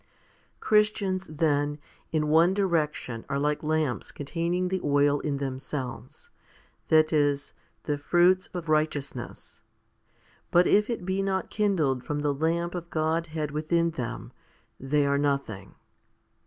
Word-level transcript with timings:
2 0.01 0.07
2. 0.07 0.07
Christians, 0.61 1.27
then, 1.29 1.77
in 2.11 2.27
one 2.27 2.55
direction 2.55 3.23
are 3.29 3.37
like 3.37 3.61
lamps 3.61 4.11
containing 4.11 4.69
the 4.69 4.81
oil 4.83 5.19
in 5.19 5.37
themselves, 5.37 6.31
that 6.87 7.13
is, 7.13 7.53
the 7.83 7.99
fruits 7.99 8.47
of 8.51 8.67
righteousness: 8.67 9.61
but 10.49 10.65
if 10.65 10.89
it 10.89 11.05
be 11.05 11.21
not 11.21 11.51
kindled 11.51 12.03
from 12.03 12.21
the 12.21 12.33
lamp 12.33 12.73
of 12.73 12.89
Godhead 12.89 13.51
within 13.51 13.91
them, 13.91 14.31
they 14.79 15.05
are 15.05 15.19
nothing. 15.19 15.75